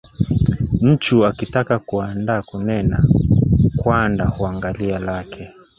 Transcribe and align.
Nchu 0.81 1.25
akitaka 1.25 1.79
kuanda 1.79 2.41
kunena 2.41 3.03
kwanda 3.77 4.25
huangalia 4.25 4.99
lake. 4.99 5.49